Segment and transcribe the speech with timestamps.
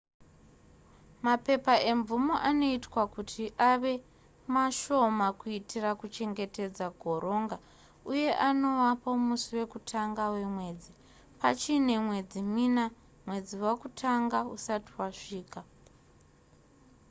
[1.25, 3.93] mapepa emvumo anoitwa kuti ave
[4.53, 7.57] maashoma kuitira kuchengetedza goronga
[8.11, 10.91] uye anowapo musi wekutanga wemwedzi
[11.39, 12.85] pachiine mwedzi mina
[13.25, 15.59] mwedzi wakutanga usati wasvika